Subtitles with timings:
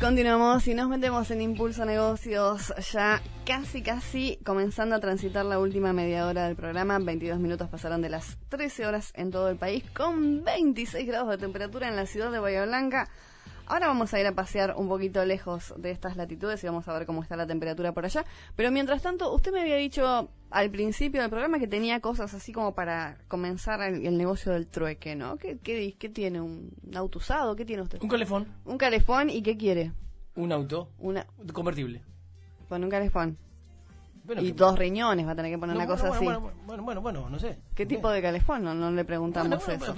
[0.00, 5.94] Continuamos y nos metemos en Impulso Negocios, ya casi, casi comenzando a transitar la última
[5.94, 6.98] media hora del programa.
[6.98, 11.38] 22 minutos pasaron de las 13 horas en todo el país, con 26 grados de
[11.38, 13.08] temperatura en la ciudad de Bahía Blanca.
[13.66, 16.92] Ahora vamos a ir a pasear un poquito lejos de estas latitudes y vamos a
[16.92, 18.24] ver cómo está la temperatura por allá.
[18.54, 22.52] Pero mientras tanto, usted me había dicho al principio del programa que tenía cosas así
[22.52, 25.36] como para comenzar el, negocio del trueque, ¿no?
[25.36, 26.40] ¿Qué, qué, qué tiene?
[26.40, 27.56] ¿Un auto usado?
[27.56, 28.00] ¿Qué tiene usted?
[28.00, 28.46] Un calefón.
[28.64, 29.92] Un calefón y ¿qué quiere?
[30.36, 30.90] Un auto.
[30.98, 31.26] Una...
[31.52, 32.02] Convertible.
[32.68, 33.38] Con un calefón
[34.38, 36.24] y dos riñones va a tener que poner una cosa así.
[36.24, 37.58] Bueno, bueno, bueno, no sé.
[37.74, 38.64] ¿Qué tipo de calefón?
[38.64, 39.94] No, le preguntamos eso.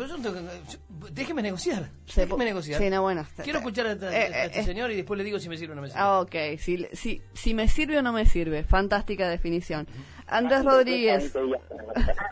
[1.12, 1.90] déjeme negociar.
[2.14, 2.80] déjeme negociar.
[2.80, 3.26] Sí, no, bueno.
[3.42, 5.72] Quiero escuchar a, este, eh, este eh, señor y después le digo si me sirve
[5.72, 6.00] o no me sirve.
[6.00, 6.34] Ah, ok.
[6.58, 8.64] Si, si, si me sirve o no me sirve.
[8.64, 9.86] Fantástica definición.
[10.26, 11.34] Andrés Rodríguez.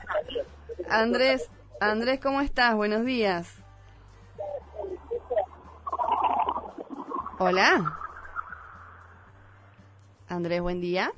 [0.88, 2.74] Andrés, Andrés, ¿cómo estás?
[2.74, 3.54] Buenos días.
[7.38, 7.98] Hola.
[10.28, 11.12] Andrés, buen día.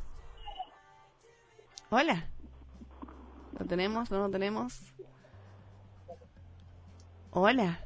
[1.91, 2.27] Hola.
[3.58, 4.11] ¿Lo tenemos?
[4.11, 4.81] ¿No lo tenemos?
[7.30, 7.80] Hola.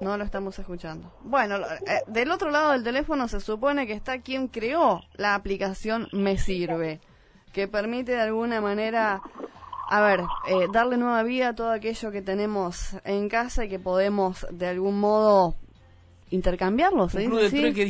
[0.00, 1.12] No lo estamos escuchando.
[1.22, 6.08] Bueno, eh, del otro lado del teléfono se supone que está quien creó la aplicación
[6.12, 7.00] Me Sirve,
[7.52, 9.20] que permite de alguna manera,
[9.90, 13.78] a ver, eh, darle nueva vida a todo aquello que tenemos en casa y que
[13.78, 15.56] podemos de algún modo
[16.30, 17.08] intercambiarlo.
[17.08, 17.84] ¿se club del trueque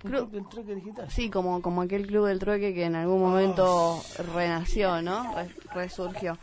[0.00, 1.10] club del trueque digital.
[1.10, 4.00] Sí, como, como aquel club del trueque que en algún momento
[4.34, 5.34] renació, ¿no?
[5.74, 6.36] resurgió.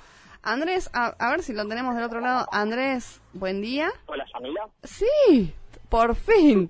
[0.43, 2.47] Andrés, a, ver si lo tenemos del otro lado.
[2.51, 3.91] Andrés, buen día.
[4.05, 4.67] Hola, Yamila.
[4.83, 5.53] Sí,
[5.89, 6.69] por fin.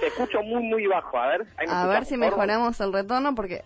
[0.00, 1.18] Te escucho muy, muy bajo.
[1.18, 1.46] A ver.
[1.68, 3.62] A ver si mejoramos el retorno porque...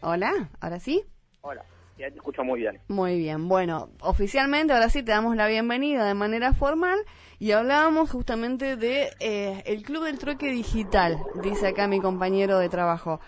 [0.00, 1.04] Hola, ¿ahora sí?
[1.42, 1.64] Hola.
[1.96, 2.80] Ya te escucho muy bien.
[2.88, 3.48] Muy bien.
[3.48, 6.98] Bueno, oficialmente ahora sí te damos la bienvenida de manera formal
[7.44, 12.70] y hablábamos justamente de eh, el Club del Trueque Digital, dice acá mi compañero de
[12.70, 13.20] trabajo.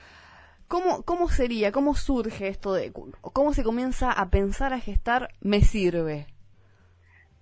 [0.69, 5.61] ¿Cómo, ¿Cómo sería, cómo surge esto de, cómo se comienza a pensar, a gestar, me
[5.61, 6.29] sirve?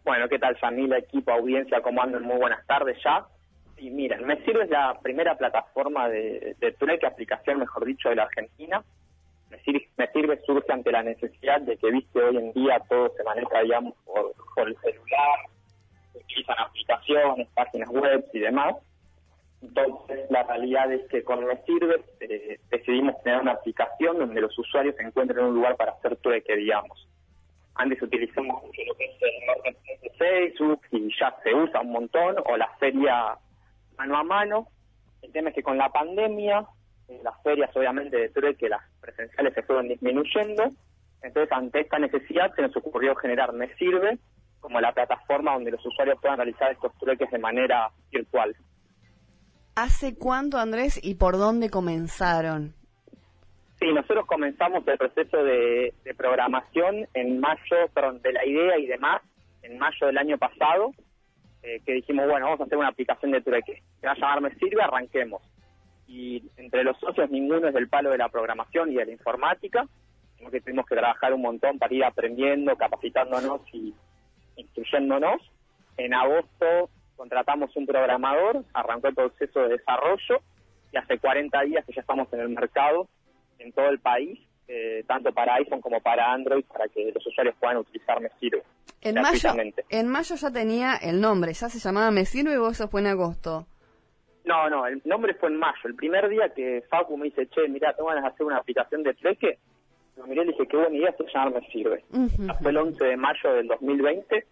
[0.02, 1.80] Bueno, ¿qué tal familia, equipo, audiencia?
[1.80, 2.24] ¿Cómo andan?
[2.24, 3.24] Muy buenas tardes ya.
[3.76, 8.16] Y miren, Me Sirve es la primera plataforma de, de trueque, aplicación, mejor dicho, de
[8.16, 8.82] la Argentina.
[9.48, 13.12] Me Sirve, me sirve surge ante la necesidad de que, viste, hoy en día todo
[13.16, 15.53] se maneja, digamos, por, por el celular,
[16.14, 18.76] utilizan aplicaciones, páginas web y demás.
[19.62, 24.56] Entonces, la realidad es que con Me Sirve eh, decidimos tener una aplicación donde los
[24.58, 27.08] usuarios se encuentren un lugar para hacer trueque, digamos.
[27.76, 29.16] Antes utilizamos mucho lo que es
[29.64, 33.36] el de Facebook y ya se usa un montón, o la feria
[33.96, 34.68] mano a mano.
[35.22, 36.66] El tema es que con la pandemia,
[37.08, 40.72] eh, las ferias obviamente de trueque, las presenciales se fueron disminuyendo.
[41.22, 44.18] Entonces, ante esta necesidad se nos ocurrió generar Me Sirve,
[44.64, 48.56] como la plataforma donde los usuarios puedan realizar estos trueques de manera virtual.
[49.74, 52.72] ¿Hace cuánto, Andrés, y por dónde comenzaron?
[53.78, 59.20] Sí, nosotros comenzamos el proceso de, programación en mayo, perdón, de la idea y demás,
[59.60, 60.92] en mayo del año pasado,
[61.62, 63.82] eh, que dijimos, bueno, vamos a hacer una aplicación de trueque.
[64.00, 65.42] Se va a llamar Me Sirve, arranquemos.
[66.06, 69.86] Y entre los socios ninguno es del palo de la programación y de la informática,
[70.38, 73.92] sino que tuvimos que trabajar un montón para ir aprendiendo, capacitándonos y
[74.56, 75.40] instruyéndonos.
[75.96, 80.40] En agosto contratamos un programador, arrancó el proceso de desarrollo
[80.92, 83.08] y hace 40 días que ya estamos en el mercado
[83.58, 87.54] en todo el país, eh, tanto para iPhone como para Android, para que los usuarios
[87.60, 88.30] puedan utilizar Me
[89.00, 89.52] En mayo,
[89.88, 93.66] en mayo ya tenía el nombre, ya se llamaba Me o eso fue en agosto.
[94.44, 95.80] No, no, el nombre fue en mayo.
[95.84, 99.02] El primer día que Facu me dice, che, mira, tengo ganas de hacer una aplicación
[99.02, 99.58] de trueque,
[100.16, 102.04] lo miré y dije, qué buena idea, esto ya me sirve.
[102.60, 104.46] Fue el 11 de mayo del 2020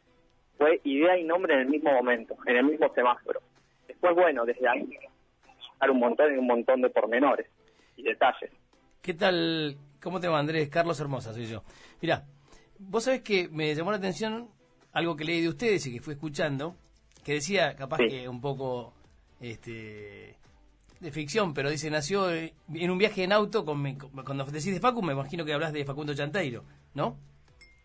[0.62, 3.40] fue idea y nombre en el mismo momento, en el mismo semáforo.
[3.88, 4.88] Después, bueno, desde ahí
[5.80, 7.48] dar un montón y un montón de pormenores
[7.96, 8.50] y detalles.
[9.00, 9.76] ¿Qué tal?
[10.00, 10.68] ¿Cómo te va, Andrés?
[10.68, 11.64] Carlos Hermosa soy yo.
[12.00, 12.24] Mira,
[12.78, 14.48] vos sabés que me llamó la atención
[14.92, 16.76] algo que leí de ustedes y que fui escuchando,
[17.24, 18.94] que decía, capaz que un poco
[19.40, 20.36] este
[21.02, 23.82] de ficción, pero dice, nació en un viaje en auto, con,
[24.24, 26.62] cuando decís de Facu, me imagino que hablas de Facundo Chanteiro,
[26.94, 27.16] ¿no?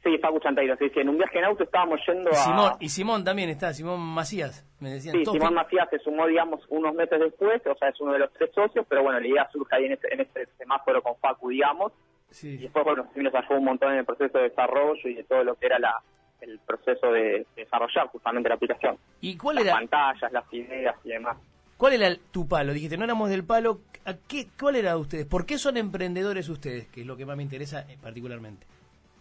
[0.04, 2.78] Sí, Facu Chanteiro, sí, sí, en un viaje en auto estábamos yendo a...
[2.80, 5.16] y Simón también está, Simón Macías, me decían.
[5.16, 8.32] Sí, Simón Macías se sumó, digamos, unos meses después, o sea, es uno de los
[8.34, 11.50] tres socios, pero bueno, la idea surge ahí en ese, en ese semáforo con Facu,
[11.50, 11.92] digamos,
[12.30, 12.50] sí.
[12.50, 15.24] y después, bueno, sí nos ayudó un montón en el proceso de desarrollo y de
[15.24, 16.02] todo lo que era la
[16.40, 18.96] el proceso de, desarrollar justamente la aplicación.
[19.22, 19.74] ¿Y cuál las era?
[19.74, 21.38] pantallas, las ideas y demás.
[21.78, 22.74] ¿Cuál era tu palo?
[22.74, 23.82] Dijiste, no éramos del palo.
[24.06, 25.26] ¿A qué, ¿Cuál era de ustedes?
[25.26, 26.88] ¿Por qué son emprendedores ustedes?
[26.88, 28.66] Que es lo que más me interesa eh, particularmente.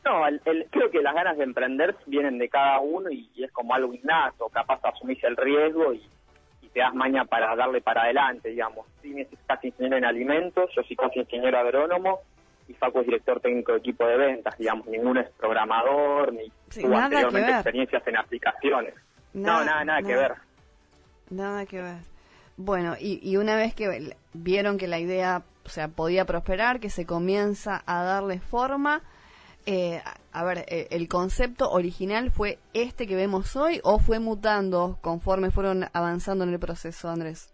[0.05, 3.75] No, el, creo que las ganas de emprender vienen de cada uno y, es como
[3.75, 6.03] algo innato, capaz de asumirse el riesgo y,
[6.73, 8.87] te das maña para darle para adelante, digamos.
[9.01, 12.21] Sí, es casi ingeniero en alimentos, yo soy casi ingeniero agrónomo
[12.69, 16.99] y Facu es director técnico de equipo de ventas, digamos, ninguno es programador ni tuvo
[16.99, 18.95] anteriormente experiencias en aplicaciones.
[19.33, 20.35] no, nada, nada, que ver.
[21.31, 22.16] Nada que ver.
[22.57, 26.91] Bueno, y, y una vez que vieron que la idea, o sea, podía prosperar, que
[26.91, 29.03] se comienza a darle forma,
[29.67, 30.01] eh,
[30.33, 35.51] a ver, eh, ¿el concepto original fue este que vemos hoy o fue mutando conforme
[35.51, 37.53] fueron avanzando en el proceso, Andrés?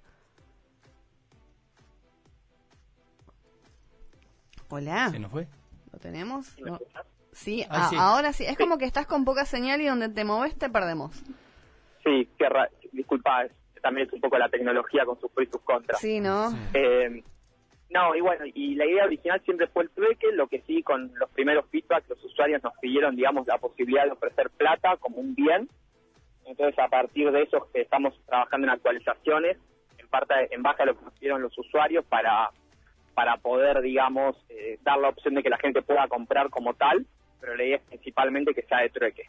[4.68, 5.08] Hola.
[5.10, 5.48] ¿Se nos fue?
[5.90, 6.54] ¿Lo tenemos?
[7.32, 8.44] Sí, ahora sí.
[8.44, 11.16] Es como que estás con poca señal y donde te moves te perdemos.
[12.04, 12.46] Sí, que
[12.92, 13.46] disculpa,
[13.82, 16.00] también es un poco la tecnología con sus pros y sus contras.
[16.00, 16.50] Sí, ¿no?
[16.72, 17.22] Eh,
[17.90, 21.12] no, y bueno, y la idea original siempre fue el trueque, lo que sí con
[21.16, 25.34] los primeros feedbacks los usuarios nos pidieron, digamos, la posibilidad de ofrecer plata como un
[25.34, 25.68] bien.
[26.46, 29.58] Entonces, a partir de eso estamos trabajando en actualizaciones,
[29.98, 32.50] en parte en base a lo que nos pidieron los usuarios para
[33.14, 37.04] para poder, digamos, eh, dar la opción de que la gente pueda comprar como tal,
[37.40, 39.28] pero la idea es principalmente que sea de trueque.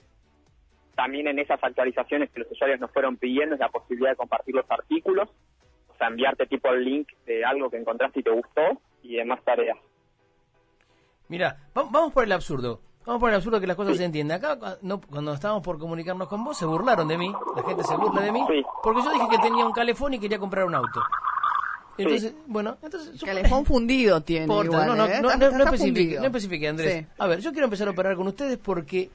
[0.96, 4.56] También en esas actualizaciones que los usuarios nos fueron pidiendo es la posibilidad de compartir
[4.56, 5.30] los artículos,
[5.88, 8.62] o sea, enviarte tipo el link de algo que encontraste y te gustó
[9.02, 9.78] y demás tareas.
[11.28, 12.80] Mira, vamos por el absurdo.
[13.06, 14.38] Vamos por el absurdo que las cosas se entiendan.
[14.38, 14.78] Acá,
[15.10, 17.34] cuando estábamos por comunicarnos con vos, se burlaron de mí.
[17.56, 18.46] La gente se burla de mí.
[18.82, 21.02] Porque yo dije que tenía un calefón y quería comprar un auto.
[21.98, 23.22] Entonces, bueno, entonces...
[23.22, 25.22] Calefón fundido tiene no, no, no, ¿eh?
[25.22, 25.64] no, no,
[26.26, 27.06] especifique, Andrés.
[27.18, 29.10] A ver, yo quiero empezar a operar con ustedes porque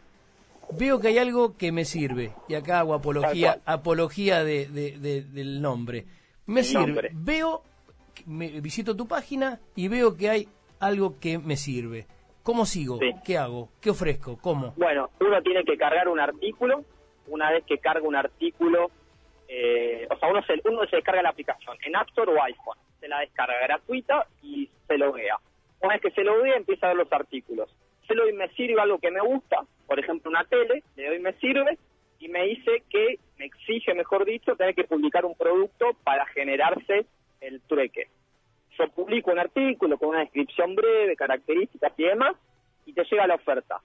[0.77, 2.33] veo que hay algo que me sirve.
[2.49, 6.07] Y acá hago apología, apología de, del nombre.
[6.47, 7.11] Me sirve.
[7.13, 7.63] Veo,
[8.27, 10.49] me, visito tu página y veo que hay
[10.81, 12.07] algo que me sirve.
[12.43, 12.99] ¿Cómo sigo?
[13.25, 13.69] ¿Qué hago?
[13.81, 14.39] ¿Qué ofrezco?
[14.39, 14.73] ¿Cómo?
[14.77, 16.85] Bueno, uno tiene que cargar un artículo.
[17.27, 18.91] Una vez que carga un artículo,
[19.49, 22.79] eh, o sea, uno se, uno se descarga la aplicación en App Store o iPhone.
[23.01, 25.37] Se la descarga gratuita y se loguea.
[25.81, 27.69] Una vez que se loguea, empieza a ver los artículos.
[28.09, 31.21] Se lo doy me sirve algo que me gusta, por ejemplo, una tele, le doy
[31.21, 31.79] me sirve,
[32.19, 37.07] y me dice que me exige, mejor dicho, tener que publicar un producto para generarse
[37.41, 38.09] el trueque.
[38.77, 42.35] Yo publico un artículo con una descripción breve, características y demás,
[42.87, 43.81] y te llega la oferta.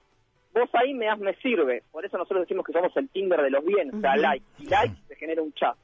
[0.54, 3.50] Vos ahí me das me sirve, por eso nosotros decimos que somos el Tinder de
[3.50, 5.76] los bienes, o sea, like, y like se genera un chat.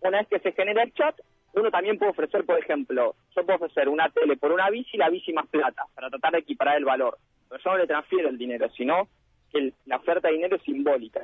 [0.00, 1.14] Una vez que se genera el chat,
[1.54, 4.98] uno también puede ofrecer, por ejemplo, yo puedo ofrecer una tele por una bici y
[4.98, 7.18] la bici más plata, para tratar de equiparar el valor.
[7.52, 9.08] Yo no le transfiero el dinero, sino
[9.50, 11.20] que la oferta de dinero es simbólica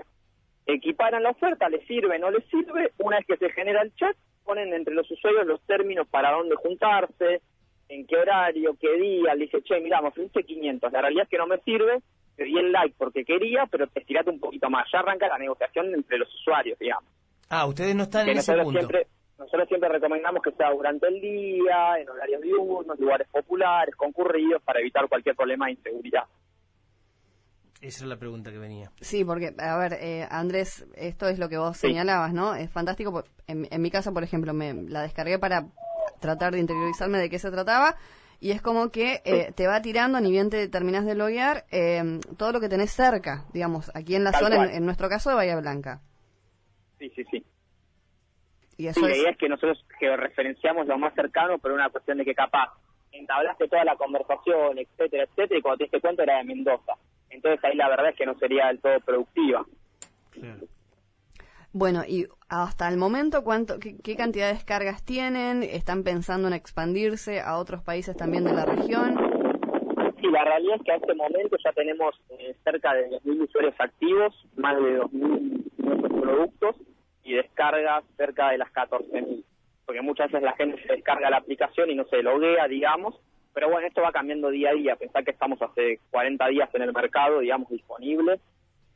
[0.75, 4.15] equiparan la oferta, le sirve, no le sirve, una vez que se genera el chat,
[4.45, 7.41] ponen entre los usuarios los términos para dónde juntarse,
[7.89, 11.31] en qué horario, qué día, le dice, che, mira, me ofreciste 500, la realidad es
[11.31, 12.03] que no me sirve,
[12.37, 15.39] te di el like porque quería, pero te estirate un poquito más, ya arranca la
[15.39, 17.11] negociación entre los usuarios, digamos.
[17.49, 18.79] Ah, ustedes no están en ese punto.
[18.79, 19.07] Siempre,
[19.49, 24.81] nosotros siempre recomendamos que sea durante el día, en horarios diurnos, lugares populares, concurridos, para
[24.81, 26.25] evitar cualquier problema de inseguridad.
[27.81, 28.91] Esa es la pregunta que venía.
[29.01, 32.55] Sí, porque, a ver, eh, Andrés, esto es lo que vos señalabas, ¿no?
[32.55, 33.25] Es fantástico.
[33.47, 35.69] En, en, mi casa, por ejemplo, me la descargué para
[36.21, 37.97] tratar de interiorizarme de qué se trataba.
[38.41, 42.21] Y es como que eh, te va tirando, ni bien te terminas de loguear, eh,
[42.37, 45.57] todo lo que tenés cerca, digamos, aquí en la zona, en, nuestro caso de Bahía
[45.57, 46.03] Blanca.
[46.99, 47.45] Sí, sí, sí.
[48.79, 52.17] Y eso la idea es que nosotros que referenciamos lo más cercano, pero una cuestión
[52.17, 52.73] de que capaz
[53.13, 56.95] entablaste toda la conversación, etcétera, etcétera, y cuando te diste cuenta era de Mendoza
[57.31, 59.65] entonces ahí la verdad es que no sería del todo productiva.
[61.73, 65.63] Bueno, y hasta el momento, ¿cuánto, qué, cantidad de descargas tienen?
[65.63, 69.17] ¿Están pensando en expandirse a otros países también de la región?
[70.21, 73.75] Sí, la realidad es que a este momento ya tenemos eh, cerca de 2.000 usuarios
[73.79, 76.77] activos, más de 2.000 nuevos productos
[77.29, 79.45] y descargas cerca de las 14.000.
[79.85, 83.15] Porque muchas veces la gente se descarga la aplicación y no se loguea, digamos,
[83.53, 84.97] pero bueno, esto va cambiando día a día.
[84.97, 88.41] Pensar que estamos hace 40 días en el mercado, digamos, disponibles,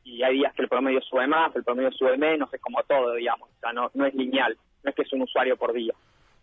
[0.03, 3.13] y hay días que el promedio sube más, el promedio sube menos, es como todo,
[3.13, 3.49] digamos.
[3.49, 5.93] O sea, no, no es lineal, no es que es un usuario por día.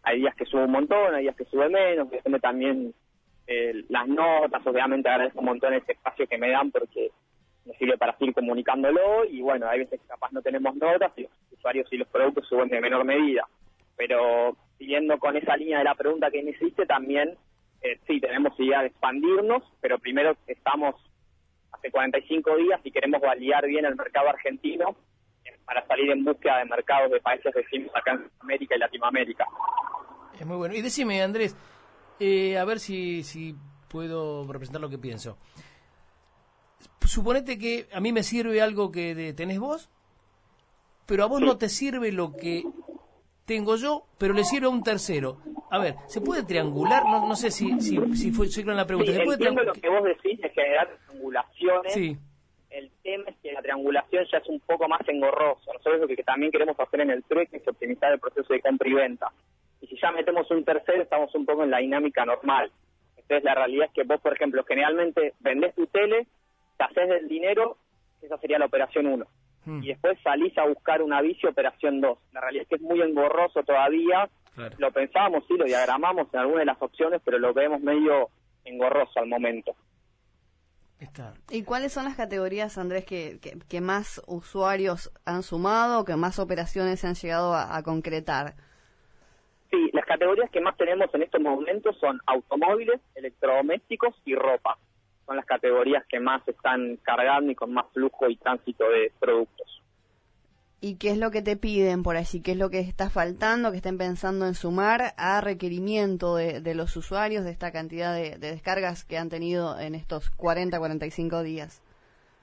[0.02, 2.94] Hay días que sube un montón, hay días que sube menos, depende también
[3.47, 7.11] eh, las notas, obviamente agradezco un montón ese espacio que me dan porque
[7.71, 11.23] me sirve para seguir comunicándolo y bueno, hay veces que capaz no tenemos notas y
[11.23, 13.47] los usuarios y los productos suben de menor medida.
[13.97, 17.37] Pero siguiendo con esa línea de la pregunta que me hiciste, también
[17.83, 20.97] eh, sí, tenemos idea de expandirnos, pero primero estamos
[21.73, 24.97] hace 45 días y queremos validar bien el mercado argentino
[25.45, 29.47] eh, para salir en búsqueda de mercados de países vecinos acá en América y Latinoamérica.
[30.39, 30.75] Es muy bueno.
[30.75, 31.57] Y decime, Andrés,
[32.19, 33.55] eh, a ver si, si
[33.89, 35.39] puedo representar lo que pienso.
[37.04, 39.90] Suponete que a mí me sirve algo que tenés vos,
[41.06, 42.62] pero a vos no te sirve lo que
[43.44, 45.38] tengo yo, pero le sirve a un tercero.
[45.70, 47.04] A ver, ¿se puede triangular?
[47.04, 49.10] No, no sé si, si, si fue en la pregunta.
[49.10, 51.92] Sí, ¿Se puede lo que vos decís de generar triangulaciones.
[51.92, 52.16] Sí.
[52.70, 55.72] El tema es que la triangulación ya es un poco más engorroso.
[55.72, 58.88] Nosotros lo que también queremos hacer en el trueque es optimizar el proceso de compra
[58.88, 59.32] y venta.
[59.80, 62.70] Y si ya metemos un tercero, estamos un poco en la dinámica normal.
[63.16, 66.26] Entonces la realidad es que vos, por ejemplo, generalmente vendés tu tele,
[66.80, 67.76] te haces del dinero,
[68.22, 69.26] esa sería la operación 1.
[69.66, 69.82] Mm.
[69.82, 72.18] Y después salís a buscar una bici operación 2.
[72.32, 74.28] La realidad es que es muy engorroso todavía.
[74.54, 74.76] Claro.
[74.78, 78.30] Lo pensábamos, sí, lo diagramamos en alguna de las opciones, pero lo vemos medio
[78.64, 79.75] engorroso al momento.
[80.99, 81.34] Está.
[81.50, 86.38] ¿Y cuáles son las categorías, Andrés, que, que, que más usuarios han sumado, que más
[86.38, 88.54] operaciones se han llegado a, a concretar?
[89.70, 94.78] Sí, las categorías que más tenemos en estos momentos son automóviles, electrodomésticos y ropa.
[95.30, 99.80] Son las categorías que más están cargando y con más flujo y tránsito de productos.
[100.80, 102.42] ¿Y qué es lo que te piden por allí?
[102.42, 106.75] ¿Qué es lo que está faltando, que estén pensando en sumar a requerimiento de, de
[106.75, 111.44] los usuarios de esta cantidad de, de descargas que han tenido en estos 40, 45
[111.44, 111.80] días?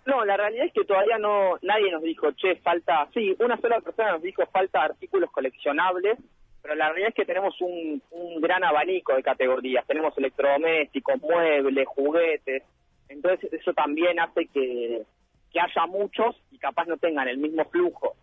[0.05, 3.81] No, la realidad es que todavía no, nadie nos dijo, che, falta, sí, una sola
[3.81, 6.17] persona nos dijo falta artículos coleccionables,
[6.61, 9.87] pero la realidad es que tenemos un, un gran abanico de categorías.
[9.87, 12.63] Tenemos electrodomésticos, muebles, juguetes.
[13.09, 15.03] Entonces eso también hace que,
[15.51, 18.15] que haya muchos y capaz no tengan el mismo flujo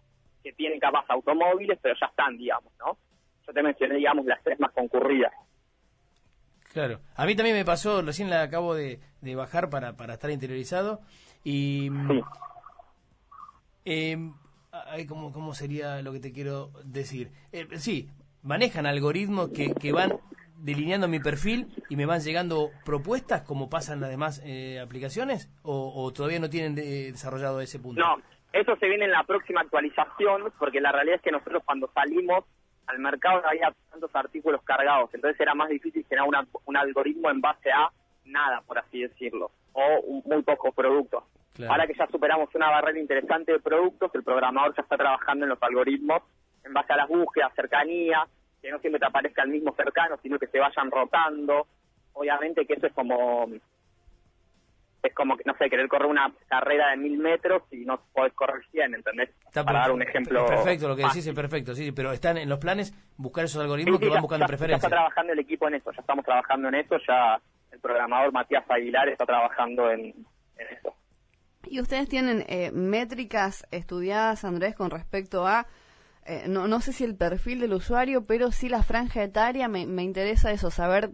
[0.43, 2.99] que tienen capaz automóviles, pero ya están, digamos, ¿no?
[3.47, 5.33] Yo te mencioné, digamos, las tres más concurridas.
[6.73, 7.01] Claro.
[7.17, 11.01] A mí también me pasó, recién la acabo de, de bajar para, para estar interiorizado
[11.45, 11.89] y...
[12.09, 12.21] Sí.
[13.87, 14.17] Eh,
[15.07, 17.31] ¿cómo, ¿Cómo sería lo que te quiero decir?
[17.53, 18.09] Eh, sí,
[18.43, 20.19] manejan algoritmos que, que van
[20.69, 25.93] delineando mi perfil y me van llegando propuestas como pasan las demás eh, aplicaciones o,
[25.95, 28.01] o todavía no tienen de- desarrollado ese punto?
[28.01, 28.17] No,
[28.53, 32.45] eso se viene en la próxima actualización, porque la realidad es que nosotros cuando salimos
[32.87, 37.31] al mercado no había tantos artículos cargados, entonces era más difícil generar una- un algoritmo
[37.31, 37.91] en base a
[38.25, 41.25] nada, por así decirlo, o un- muy pocos productos.
[41.55, 41.73] Claro.
[41.73, 45.51] Ahora que ya superamos una barrera interesante de productos, el programador ya está trabajando en
[45.51, 46.23] los algoritmos
[46.65, 48.27] en base a las búsquedas, cercanía,
[48.65, 51.67] que no siempre te aparezca el mismo cercano, sino que se vayan rotando.
[52.15, 53.47] Obviamente que eso es como
[55.03, 58.33] es como que, no sé, querer correr una carrera de mil metros y no podés
[58.33, 59.29] correr 100, ¿entendés?
[59.47, 60.47] Está Para dar un ejemplo.
[60.47, 61.29] perfecto, lo que decís fácil.
[61.33, 64.21] es perfecto, sí, pero están en los planes buscar esos algoritmos sí, que van ya-
[64.23, 64.85] buscando ya- Ya preferencias.
[64.85, 67.39] está trabajando el equipo en eso, ya estamos trabajando en eso, ya
[67.71, 70.01] el programador Matías Aguilar está trabajando en,
[70.57, 70.95] en eso.
[71.67, 75.67] ¿Y ustedes tienen eh, métricas estudiadas, Andrés, con respecto a,
[76.27, 79.69] eh, no, no sé si el perfil del usuario, pero sí la franja etaria?
[79.69, 81.11] Me, me interesa eso, saber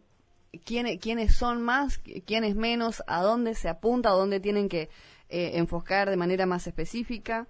[0.64, 4.88] quiénes, quiénes son más, qui- quiénes menos, a dónde se apunta, a dónde tienen que
[5.28, 7.46] eh, enfocar de manera más específica.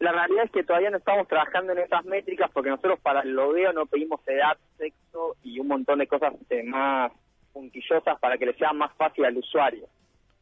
[0.00, 3.32] La realidad es que todavía no estamos trabajando en esas métricas porque nosotros para el
[3.32, 7.10] logueo no pedimos edad, sexo y un montón de cosas eh, más
[7.52, 9.88] puntillosas para que le sea más fácil al usuario.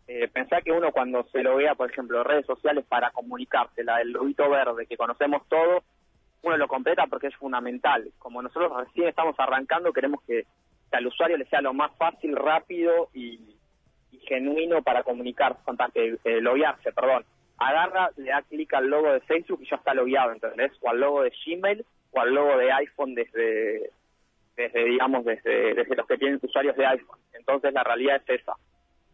[0.08, 4.12] Eh, pensá que uno cuando se loguea, por ejemplo, redes sociales para comunicarse, la del
[4.12, 5.82] verde que conocemos todos,
[6.42, 8.08] uno lo completa porque es fundamental.
[8.18, 10.46] Como nosotros recién estamos arrancando, queremos que,
[10.92, 13.52] al usuario le sea lo más fácil, rápido y,
[14.26, 17.24] genuino para comunicar, contacte, eh, loguearse, perdón.
[17.58, 20.72] Agarra, le da clic al logo de Facebook y ya está logueado, ¿entendés?
[20.80, 23.90] O al logo de Gmail o al logo de iPhone desde,
[24.56, 27.18] desde digamos, desde, desde los que tienen usuarios de iPhone.
[27.34, 28.54] Entonces la realidad es esa,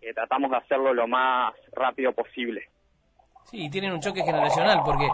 [0.02, 2.68] que tratamos de hacerlo lo más rápido posible.
[3.44, 5.08] Sí, tienen un choque generacional porque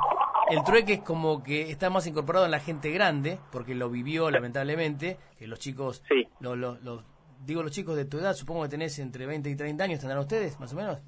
[0.51, 4.31] el trueque es como que está más incorporado en la gente grande, porque lo vivió
[4.31, 6.27] lamentablemente, que los chicos, Sí.
[6.41, 7.03] lo- lo- lo-
[7.45, 10.21] digo los chicos de tu edad, supongo que tenés entre 20 y 30 años, ¿tendrán
[10.21, 10.99] ustedes, más o menos?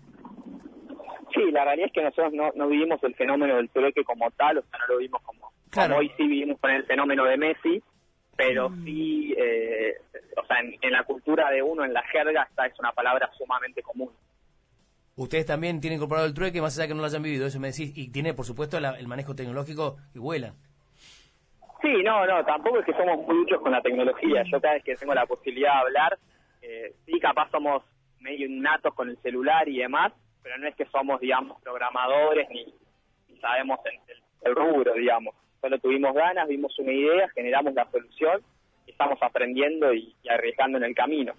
[1.35, 4.59] Sí, la realidad es que nosotros no, no vivimos el fenómeno del trueque como tal,
[4.59, 5.95] o sea, no lo vimos como, Claro.
[5.95, 7.83] como hoy sí vivimos con el fenómeno de Messi,
[8.45, 9.95] pero sí, eh,
[10.37, 13.31] o sea, en, en la cultura de uno, en la jerga, esta es una palabra
[13.37, 14.11] sumamente común.
[15.17, 17.69] Ustedes también tienen incorporado el trueque, más allá que no lo hayan vivido, eso me
[17.69, 20.55] decís, y tiene, por supuesto, la- el manejo tecnológico que vuelan.
[21.83, 24.43] Sí, no, no, tampoco es que somos muy duchos con la tecnología.
[24.51, 26.19] Yo cada vez que tengo la posibilidad de hablar,
[26.63, 27.83] eh, sí, capaz somos
[28.21, 32.65] medio innatos con el celular y demás, pero no es que somos, digamos, programadores ni,
[33.29, 35.35] ni sabemos el, el- el rubro, digamos.
[35.61, 38.41] Solo tuvimos ganas, vimos una idea, generamos la solución
[39.01, 41.33] estamos aprendiendo y, y arriesgando en el camino.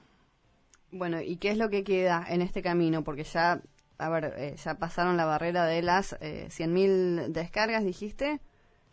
[0.91, 3.03] Bueno, ¿y qué es lo que queda en este camino?
[3.03, 3.61] Porque ya,
[3.99, 8.39] a ver, eh, ya pasaron la barrera de las eh, 100.000 descargas, dijiste.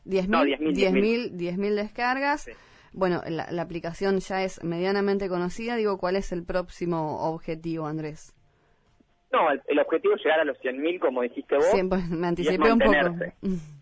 [0.06, 2.42] 10.000 No, 10.000, 10.000 10.000 descargas.
[2.42, 2.52] Sí.
[2.92, 5.76] Bueno, la, la aplicación ya es medianamente conocida.
[5.76, 8.34] Digo, ¿cuál es el próximo objetivo, Andrés?
[9.32, 11.66] No, el, el objetivo es llegar a los 100.000, como dijiste vos.
[11.66, 12.92] Siempre me y es anticipé un poco.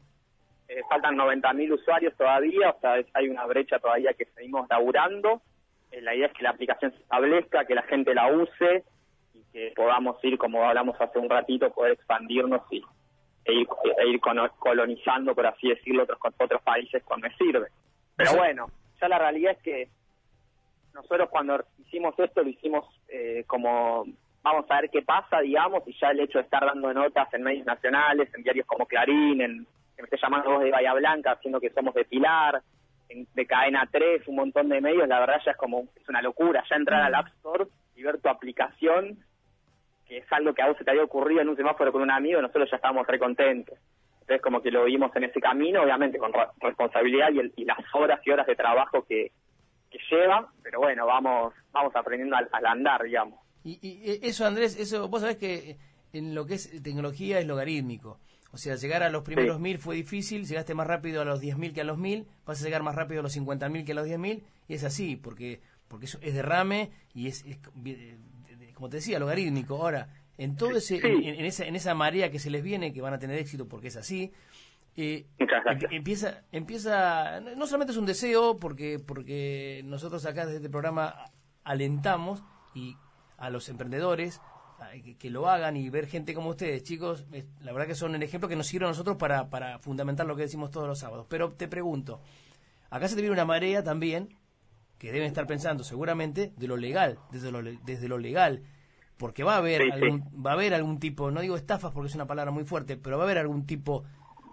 [0.69, 5.43] Eh, faltan 90.000 usuarios todavía, o sea, hay una brecha todavía que seguimos laburando.
[5.93, 8.85] Eh, la idea es que la aplicación se establezca, que la gente la use
[9.35, 12.83] y que podamos ir, como hablamos hace un ratito, poder expandirnos y,
[13.45, 13.69] e ir,
[13.99, 14.21] e ir
[14.59, 17.69] colonizando, por así decirlo, otros, otros países cuando sirve.
[18.17, 18.67] Pero bueno,
[19.01, 19.89] ya la realidad es que
[20.95, 24.07] nosotros cuando hicimos esto lo hicimos eh, como
[24.43, 27.43] vamos a ver qué pasa, digamos, y ya el hecho de estar dando notas en
[27.43, 31.33] medios nacionales, en diarios como Clarín, en que me esté llamando vos de Bahía Blanca,
[31.33, 32.63] haciendo que somos de Pilar,
[33.09, 36.63] de Cadena 3, un montón de medios, la verdad ya es como, es una locura,
[36.69, 39.19] ya entrar al App Store y ver tu aplicación,
[40.07, 42.11] que es algo que a vos se te había ocurrido en un semáforo con un
[42.11, 43.79] amigo, nosotros ya estábamos re contentos.
[44.21, 48.31] Entonces como que lo vimos en ese camino, obviamente con responsabilidad y, las horas y
[48.31, 49.33] horas de trabajo que,
[50.11, 53.41] lleva, pero bueno, vamos vamos aprendiendo al, andar, digamos.
[53.65, 55.79] Y, y, eso, Andrés, eso vos sabés que
[56.13, 58.19] en lo que es tecnología es logarítmico.
[58.57, 61.59] O sea, llegar a los primeros mil fue difícil, llegaste más rápido a los diez
[61.59, 63.93] mil que a los mil, vas a llegar más rápido a los cincuenta mil que
[63.93, 67.45] a los diez mil, y es así, porque porque eso es derrame y es,
[68.73, 69.77] como te decía, logarítmico.
[69.77, 70.09] Ahora,
[70.39, 73.19] en todo ese, en, esa, en esa marea que se les viene, que van a
[73.19, 74.33] tener éxito porque es así,
[74.97, 75.27] eh,
[75.91, 81.31] empieza, empieza, no solamente es un deseo, porque, porque nosotros acá desde este programa
[81.63, 82.43] alentamos
[82.75, 82.97] y
[83.37, 84.41] a los emprendedores
[85.19, 87.27] que, lo hagan y ver gente como ustedes, chicos,
[87.61, 90.37] la verdad que son el ejemplo que nos sirve a nosotros para, para fundamentar lo
[90.37, 91.27] que decimos todos los sábados.
[91.29, 92.21] Pero te pregunto,
[92.91, 94.37] acá se te viene una marea también,
[94.99, 98.63] que deben estar pensando seguramente, de lo legal, desde lo, desde lo legal,
[99.19, 102.15] porque va a haber algún, va a haber algún tipo, no digo estafas porque es
[102.15, 104.05] una palabra muy fuerte, pero va a haber algún tipo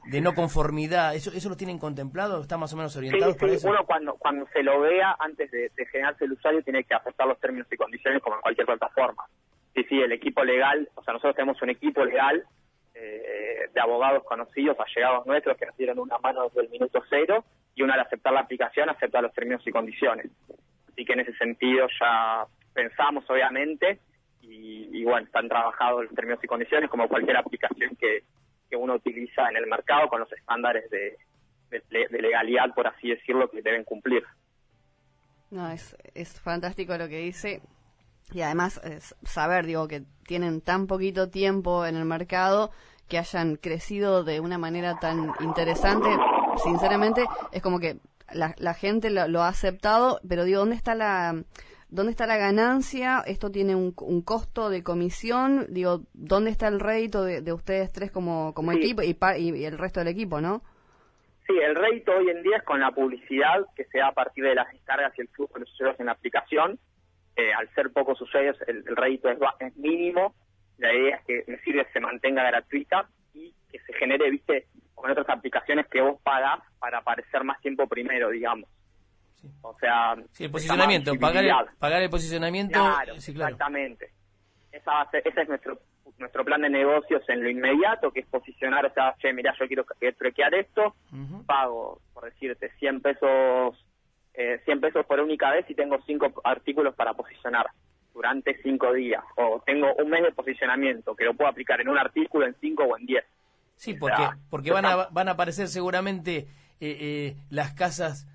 [0.06, 2.42] de no conformidad, ¿eso eso lo tienen contemplado?
[2.42, 3.70] ¿Está más o menos orientado para eso?
[3.70, 7.28] Uno cuando, cuando se lo vea, antes de, de generarse el usuario, tiene que aceptar
[7.28, 9.24] los términos y condiciones como en cualquier plataforma.
[9.74, 12.44] Sí, sí, el equipo legal, o sea, nosotros tenemos un equipo legal
[12.94, 17.44] eh, de abogados conocidos, allegados nuestros, que nos dieron una mano desde el minuto cero
[17.74, 20.30] y uno al aceptar la aplicación acepta los términos y condiciones.
[20.92, 24.00] Así que en ese sentido ya pensamos, obviamente,
[24.42, 28.24] y, bueno, están trabajados los términos y condiciones como cualquier aplicación que,
[28.70, 31.18] que uno utiliza en el mercado con los estándares de,
[31.72, 34.24] de, legalidad, por así decirlo, que deben cumplir.
[35.50, 37.62] No, es, es fantástico lo que dice
[38.34, 38.82] y además
[39.24, 42.72] saber, digo, que tienen tan poquito tiempo en el mercado
[43.08, 46.10] que hayan crecido de una manera tan interesante,
[46.64, 47.98] sinceramente, es como que
[48.32, 51.44] la, la gente lo, ha aceptado, pero digo, ¿dónde está la...
[51.90, 53.24] ¿Dónde está la ganancia?
[53.28, 55.68] Esto tiene un, costo de comisión.
[55.70, 60.00] Digo, ¿dónde está el rédito de, ustedes tres como, como equipo y, y, el resto
[60.00, 60.64] del equipo, no?
[61.46, 64.44] Sí, el rédito hoy en día es con la publicidad que se da a partir
[64.44, 66.80] de las descargas y el flujo de los usuarios en la aplicación.
[67.36, 70.36] Eh, al ser pocos usuarios el, el rédito es, mínimo,
[70.78, 75.28] la idea es que sirve se mantenga gratuita y que se genere, viste, con otras
[75.30, 78.70] aplicaciones que vos pagás para aparecer más tiempo primero, digamos.
[79.62, 82.80] O sea, sí, el posicionamiento, pagar el, pagar el posicionamiento.
[82.80, 84.12] Claro, exactamente.
[84.72, 85.80] Esa ese es nuestro
[86.18, 89.68] nuestro plan de negocios en lo inmediato, que es posicionar, o sea, che, mira, yo
[89.68, 89.86] quiero
[90.18, 90.96] truquear esto,
[91.46, 93.86] pago, por decirte, 100 pesos
[94.34, 97.68] eh, 100 pesos por única vez y tengo cinco artículos para posicionar
[98.14, 99.24] durante cinco días.
[99.36, 102.84] O tengo un mes de posicionamiento que lo puedo aplicar en un artículo, en cinco
[102.84, 103.26] o en diez.
[103.76, 106.48] Sí, porque, porque van, a, van a aparecer seguramente
[106.80, 108.28] eh, eh, las casas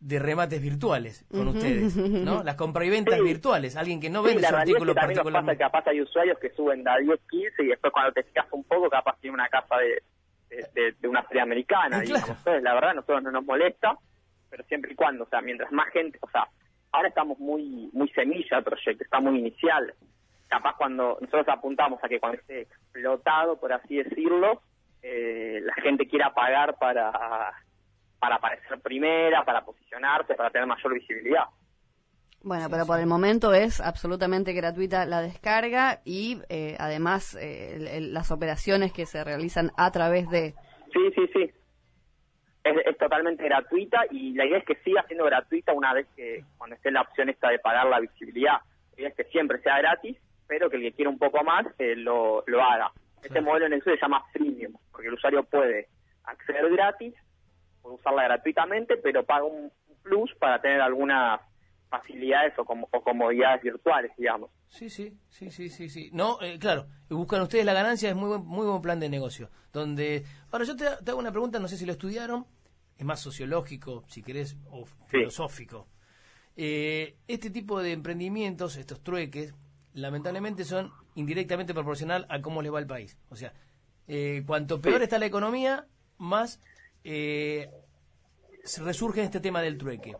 [0.00, 2.42] de remates virtuales con ustedes, ¿no?
[2.44, 5.56] Las compra y ventas virtuales, alguien que no vende su artículo particular.
[5.56, 8.64] capaz hay usuarios que suben de a 10, 15 y después cuando te fijas un
[8.64, 12.02] poco capaz tiene una casa de, de, una feria americana.
[12.02, 13.96] Entonces, la verdad, a nosotros no nos molesta
[14.52, 16.46] pero siempre y cuando, o sea, mientras más gente, o sea,
[16.92, 19.94] ahora estamos muy muy semilla el proyecto, está muy inicial.
[20.46, 24.60] Capaz cuando nosotros apuntamos a que cuando esté explotado, por así decirlo,
[25.02, 27.10] eh, la gente quiera pagar para,
[28.18, 31.44] para aparecer primera, para posicionarse, para tener mayor visibilidad.
[32.42, 38.30] Bueno, pero por el momento es absolutamente gratuita la descarga y eh, además eh, las
[38.30, 40.54] operaciones que se realizan a través de...
[40.92, 41.61] Sí, sí, sí
[42.64, 46.76] es, totalmente gratuita y la idea es que siga siendo gratuita una vez que cuando
[46.76, 48.58] esté la opción esta de pagar la visibilidad.
[48.92, 51.66] La idea es que siempre sea gratis, pero que el que quiera un poco más
[51.78, 52.92] eh, lo, lo haga.
[53.22, 55.88] Este modelo en el se llama freemium, porque el usuario puede
[56.24, 57.14] acceder gratis,
[57.80, 59.70] puede usarla gratuitamente, pero paga un
[60.02, 61.40] plus para tener algunas
[61.92, 64.50] facilidades o, o comodidades virtuales, digamos.
[64.68, 66.10] Sí, sí, sí, sí, sí, sí.
[66.12, 69.50] No, eh, claro, buscan ustedes la ganancia, es muy buen, muy buen plan de negocio.
[69.72, 72.46] Donde, ahora yo te, hago una pregunta, no sé si lo estudiaron,
[72.96, 75.86] es más sociológico, si querés, o filosófico.
[76.56, 79.54] Eh, este tipo de emprendimientos, estos trueques,
[79.92, 83.18] lamentablemente son indirectamente proporcional a cómo le va el país.
[83.28, 83.52] O sea,
[84.08, 86.58] eh, cuanto peor está la economía, más
[87.04, 87.70] eh,
[88.78, 90.16] resurge este tema del trueque.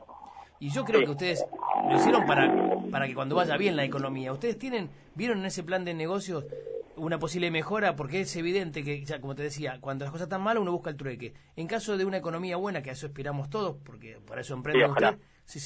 [0.62, 1.44] Y yo creo que ustedes
[1.88, 2.51] lo hicieron para,
[2.90, 4.33] para que cuando vaya bien la economía.
[4.33, 6.45] ¿Ustedes tienen, vieron en ese plan de negocios
[6.97, 7.97] una posible mejora?
[7.97, 10.90] Porque es evidente que, ya como te decía, cuando las cosas están malas uno busca
[10.90, 11.35] el trueque.
[11.57, 14.90] En caso de una economía buena, que a eso esperamos todos, porque por eso emprenden
[14.90, 15.59] ustedes, si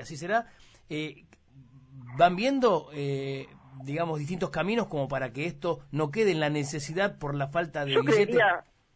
[0.00, 0.46] así será,
[0.88, 1.24] eh,
[2.16, 3.46] van viendo, eh,
[3.84, 7.84] digamos, distintos caminos como para que esto no quede en la necesidad por la falta
[7.84, 8.02] de yo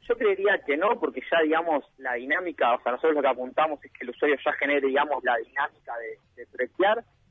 [0.08, 3.84] yo creería que no, porque ya, digamos, la dinámica, o sea, nosotros lo que apuntamos
[3.84, 6.46] es que el usuario ya genere, digamos, la dinámica de, de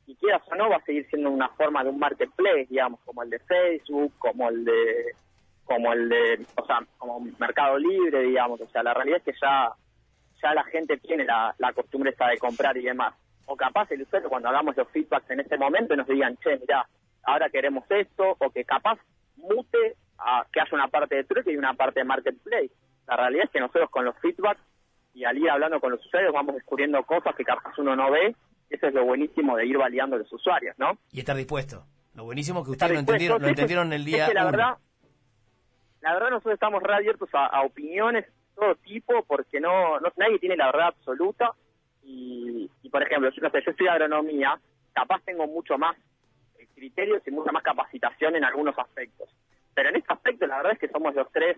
[0.05, 3.23] y quieras o no, va a seguir siendo una forma de un marketplace, digamos, como
[3.23, 5.15] el de Facebook, como el de,
[5.63, 9.39] como el de, o sea, como Mercado Libre, digamos, o sea, la realidad es que
[9.41, 9.71] ya,
[10.41, 13.13] ya la gente tiene la, costumbre esta de comprar y demás.
[13.45, 16.87] O capaz el usuario, cuando hagamos los feedbacks en este momento, nos digan, che, mira,
[17.23, 18.99] ahora queremos esto, o que capaz
[19.37, 19.95] mute
[20.51, 22.71] que haya una parte de truque y una parte de marketplace.
[23.07, 24.61] La realidad es que nosotros con los feedbacks
[25.13, 28.35] y al ir hablando con los usuarios vamos descubriendo cosas que capaz uno no ve.
[28.69, 30.97] Eso es lo buenísimo de ir validando a los usuarios, ¿no?
[31.11, 31.85] Y estar dispuesto.
[32.15, 34.31] Lo buenísimo que ustedes lo entendieron, lo entendieron el día.
[34.33, 34.77] la verdad,
[36.01, 40.67] la verdad nosotros estamos reabiertos a, opiniones de todo tipo porque no, nadie tiene la
[40.67, 41.53] verdad absoluta
[42.03, 44.59] y, por ejemplo yo no sé yo agronomía
[44.93, 45.95] capaz tengo mucho más
[46.75, 49.29] criterios y mucha más capacitación en algunos aspectos
[49.73, 51.57] pero en este aspecto la verdad es que somos los tres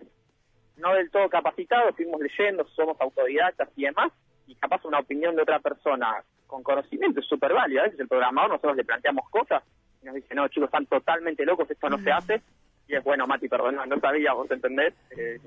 [0.76, 4.12] no del todo capacitados, fuimos leyendo, somos autodidactas y demás,
[4.46, 7.80] y capaz una opinión de otra persona con conocimiento es súper válida.
[7.80, 9.62] A veces el programador nosotros le planteamos cosas
[10.02, 12.42] y nos dice, no, chicos, están totalmente locos, esto no se hace.
[12.88, 14.94] Y es bueno, Mati, perdón, no sabía, vos entendés.
[15.16, 15.40] Eh,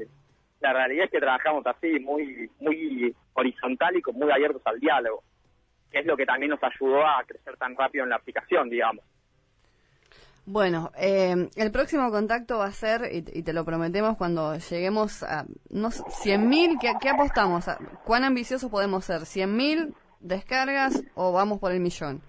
[0.60, 5.24] la realidad es que trabajamos así, muy, muy horizontal y muy abiertos al diálogo,
[5.90, 9.06] que es lo que también nos ayudó a crecer tan rápido en la aplicación, digamos.
[10.52, 15.46] Bueno, eh, el próximo contacto va a ser, y, te lo prometemos, cuando lleguemos a
[15.70, 17.66] no, 100.000, ¿qué, ¿qué apostamos?
[18.04, 19.22] ¿Cuán ambiciosos podemos ser?
[19.22, 22.24] ¿100.000 descargas o vamos por el millón?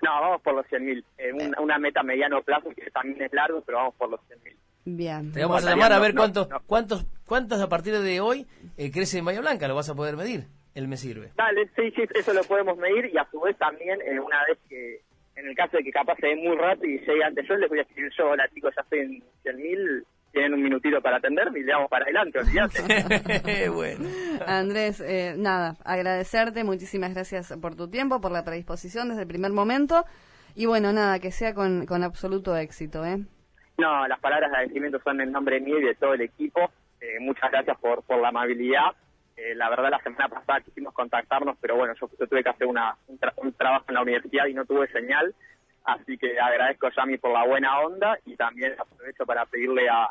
[0.00, 1.04] No, vamos por los 100.000.
[1.18, 4.56] Eh, una, meta mediano plazo que también es largo, pero vamos por los 100.000.
[4.84, 5.32] Bien.
[5.32, 9.18] Te vamos a llamar a ver cuántos, cuántos, cuántos a partir de hoy eh, crece
[9.18, 9.66] en Bahía Blanca.
[9.66, 10.46] Lo vas a poder medir.
[10.76, 11.32] Él me sirve.
[11.34, 14.58] Dale, sí, sí, eso lo podemos medir y a su vez también eh, una vez
[14.68, 15.02] que
[15.36, 17.68] en el caso de que capaz se dé muy rápido y llegue antes yo, les
[17.68, 21.60] voy a escribir yo, hola chicos, ya estoy en 100.000, tienen un minutito para atenderme
[21.60, 23.68] y le damos para adelante, olvídate.
[23.70, 24.08] bueno.
[24.46, 29.52] Andrés, eh, nada, agradecerte, muchísimas gracias por tu tiempo, por la predisposición desde el primer
[29.52, 30.04] momento
[30.54, 33.18] y bueno, nada, que sea con, con absoluto éxito, ¿eh?
[33.76, 36.70] No, las palabras de agradecimiento son en nombre mío y de todo el equipo.
[37.00, 38.92] Eh, muchas gracias por, por la amabilidad
[39.36, 42.96] eh, la verdad, la semana pasada quisimos contactarnos, pero bueno, yo, tuve que hacer una,
[43.08, 45.34] un, trabajo en la universidad y no tuve señal.
[45.84, 50.08] Así que agradezco a Yami por la buena onda y también aprovecho para pedirle a,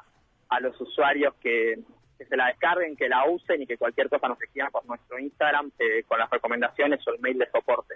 [0.49, 1.79] a los usuarios que,
[2.17, 5.71] se la descarguen, que la usen y que cualquier cosa nos escriban por nuestro Instagram
[5.77, 7.95] eh, con las recomendaciones o el mail de soporte.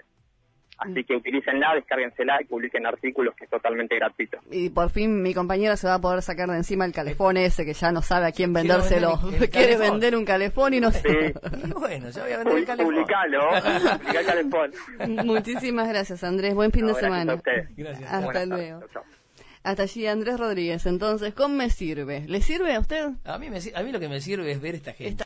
[0.78, 4.38] Así que utilícenla, descárguensela y publiquen artículos que es totalmente gratuito.
[4.50, 7.64] Y por fin mi compañero se va a poder sacar de encima el calefón ese
[7.64, 9.18] que ya no sabe a quién vendérselo.
[9.50, 11.34] Quiere vender un calefón y no sé.
[11.78, 12.94] bueno, ya voy a vender el calefón.
[12.94, 13.40] Publicalo,
[13.98, 14.72] publica el calefón.
[15.26, 17.32] Muchísimas gracias Andrés, buen fin de semana.
[17.32, 17.40] A
[17.76, 18.12] Gracias.
[18.12, 18.80] Hasta luego.
[19.64, 22.24] Hasta allí Andrés Rodríguez, entonces, ¿cómo me sirve?
[22.26, 23.10] ¿Le sirve a usted?
[23.24, 25.16] A mí, me, a mí lo que me sirve es ver esta gente.